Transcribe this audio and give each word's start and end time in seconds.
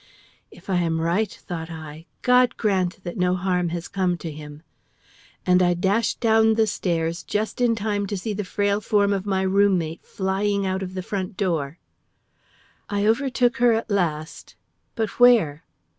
"If 0.49 0.67
I 0.67 0.77
am 0.77 0.99
right," 0.99 1.29
thought 1.31 1.69
I, 1.69 2.07
"God 2.23 2.57
grant 2.57 3.03
that 3.03 3.17
no 3.17 3.35
harm 3.35 3.69
has 3.69 3.87
come 3.87 4.17
to 4.17 4.31
him!" 4.31 4.63
and 5.45 5.61
I 5.61 5.75
dashed 5.75 6.19
down 6.19 6.55
the 6.55 6.65
stairs 6.65 7.21
just 7.21 7.61
in 7.61 7.75
time 7.75 8.07
to 8.07 8.17
see 8.17 8.33
the 8.33 8.43
frail 8.43 8.81
form 8.81 9.13
of 9.13 9.27
my 9.27 9.43
room 9.43 9.77
mate 9.77 10.03
flying 10.03 10.65
out 10.65 10.81
of 10.81 10.95
the 10.95 11.03
front 11.03 11.37
door. 11.37 11.77
I 12.89 13.05
overtook 13.05 13.57
her 13.57 13.73
at 13.73 13.91
last; 13.91 14.55
but 14.95 15.19
where? 15.19 15.63